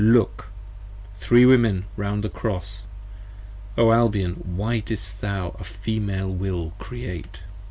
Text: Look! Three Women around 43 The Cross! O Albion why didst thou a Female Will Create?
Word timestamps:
Look! 0.03 0.47
Three 1.19 1.45
Women 1.45 1.85
around 1.95 2.21
43 2.21 2.21
The 2.33 2.39
Cross! 2.39 2.87
O 3.77 3.91
Albion 3.91 4.33
why 4.57 4.79
didst 4.79 5.21
thou 5.21 5.55
a 5.59 5.63
Female 5.63 6.31
Will 6.31 6.71
Create? 6.79 7.41